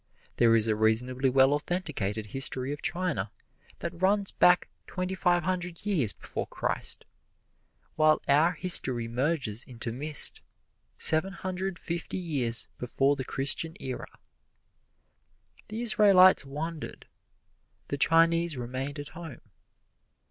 There 0.37 0.55
is 0.55 0.67
a 0.67 0.75
reasonably 0.75 1.29
well 1.29 1.53
authenticated 1.53 2.25
history 2.25 2.73
of 2.73 2.81
China 2.81 3.31
that 3.81 4.01
runs 4.01 4.31
back 4.31 4.67
twenty 4.87 5.13
five 5.13 5.43
hundred 5.43 5.85
years 5.85 6.11
before 6.11 6.47
Christ, 6.47 7.05
while 7.97 8.19
our 8.27 8.53
history 8.53 9.07
merges 9.07 9.63
into 9.63 9.91
mist 9.91 10.41
seven 10.97 11.33
hundred 11.33 11.77
fifty 11.77 12.17
years 12.17 12.67
before 12.79 13.15
the 13.15 13.23
Christian 13.23 13.75
era. 13.79 14.07
The 15.67 15.83
Israelites 15.83 16.45
wandered; 16.45 17.05
the 17.89 17.97
Chinese 17.99 18.57
remained 18.57 18.97
at 18.97 19.09
home. 19.09 19.41